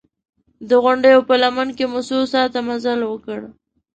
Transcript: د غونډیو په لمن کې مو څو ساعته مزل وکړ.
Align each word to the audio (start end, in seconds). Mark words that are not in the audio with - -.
د 0.69 0.71
غونډیو 0.83 1.19
په 1.27 1.35
لمن 1.43 1.67
کې 1.77 1.85
مو 1.91 1.99
څو 2.09 2.17
ساعته 2.33 2.59
مزل 2.69 2.99
وکړ. 3.05 3.39